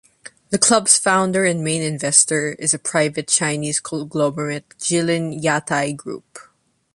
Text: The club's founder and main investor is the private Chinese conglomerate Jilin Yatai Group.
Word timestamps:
The 0.49 0.57
club's 0.57 0.97
founder 0.97 1.45
and 1.45 1.63
main 1.63 1.83
investor 1.83 2.53
is 2.53 2.71
the 2.71 2.79
private 2.79 3.27
Chinese 3.27 3.79
conglomerate 3.79 4.67
Jilin 4.79 5.39
Yatai 5.39 5.95
Group. 5.95 6.39